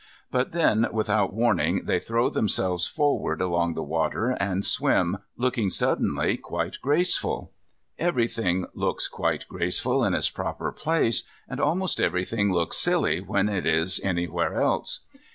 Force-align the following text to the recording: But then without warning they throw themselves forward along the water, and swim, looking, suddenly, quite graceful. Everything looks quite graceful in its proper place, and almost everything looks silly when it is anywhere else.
But 0.31 0.51
then 0.51 0.87
without 0.91 1.31
warning 1.31 1.83
they 1.85 1.99
throw 1.99 2.31
themselves 2.31 2.87
forward 2.87 3.39
along 3.39 3.75
the 3.75 3.83
water, 3.83 4.31
and 4.31 4.65
swim, 4.65 5.19
looking, 5.37 5.69
suddenly, 5.69 6.37
quite 6.37 6.77
graceful. 6.81 7.51
Everything 7.99 8.65
looks 8.73 9.07
quite 9.07 9.45
graceful 9.47 10.03
in 10.03 10.15
its 10.15 10.31
proper 10.31 10.71
place, 10.71 11.21
and 11.47 11.59
almost 11.61 12.01
everything 12.01 12.51
looks 12.51 12.77
silly 12.77 13.19
when 13.19 13.47
it 13.47 13.67
is 13.67 13.99
anywhere 14.03 14.55
else. 14.59 15.05